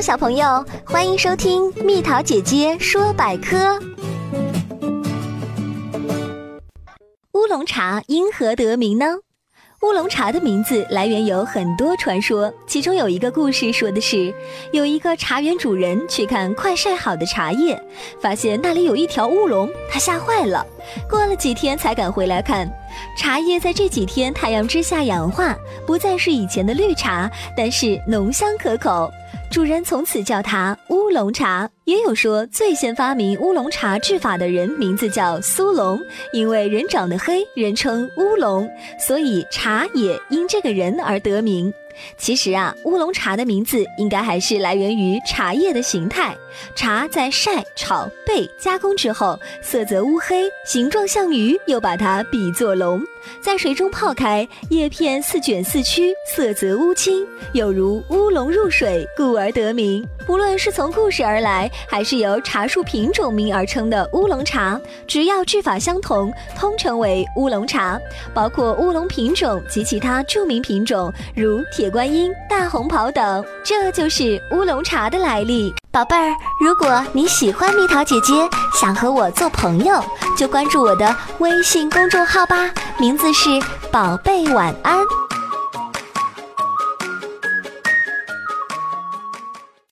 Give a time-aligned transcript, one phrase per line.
[0.00, 3.78] 小朋友，欢迎收听蜜桃姐姐说百科。
[7.34, 9.18] 乌龙茶因何得名呢？
[9.82, 14.32] 乌龙茶的名字来源有很多传说，其中有一个故事说的是，
[14.72, 17.78] 有一个茶园主人去看快晒好的茶叶，
[18.22, 20.66] 发现那里有一条乌龙，他吓坏了。
[21.10, 22.70] 过了几天才敢回来看，
[23.16, 29.10] 茶叶在这几天太阳之下氧化，不再是以前的绿茶，但是浓香可口。
[29.50, 31.68] 主人从此叫它乌龙茶。
[31.84, 36.00] 也有说，最先发明乌龙茶制法的人名字叫苏龙，
[36.32, 41.72] 因为人长得黑，人称乌龙，所以茶也因这个人而得名。
[42.16, 46.36] 其实啊，乌龙茶的名字应该还是来源于茶叶的形态。
[46.74, 53.02] 茶在晒、炒、焙、加工之后，色泽乌黑，形状像鱼，又把它比作龙。
[53.40, 60.06] 在水中泡开，叶片似卷似曲，色泽乌青，有如乌龙入水，故而得名。
[60.30, 67.98] 无论是从故事而来，还是由茶树品种名而称的乌龙茶，只要制法相同，通称为乌龙茶。
[68.32, 73.44] 包括乌龙品种及其他著名品种，如铁观音、大红袍等。
[73.64, 75.74] 这就是乌龙茶的来历。
[75.90, 76.32] 宝贝儿，
[76.64, 78.32] 如果你喜欢蜜桃姐姐，
[78.80, 80.00] 想和我做朋友，
[80.38, 82.70] 就关注我的微信公众号吧，
[83.00, 83.50] 名字是
[83.90, 85.00] “宝贝晚安”。